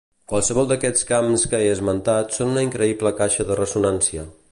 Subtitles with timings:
[0.31, 4.25] Qualsevol d'aquests camps que he esmentat són una increïble caixa de ressonància.